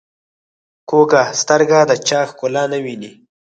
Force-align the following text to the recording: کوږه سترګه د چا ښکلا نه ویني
کوږه 0.89 1.23
سترګه 1.39 1.79
د 1.89 1.91
چا 2.07 2.19
ښکلا 2.29 2.63
نه 2.71 2.77
ویني 2.83 3.11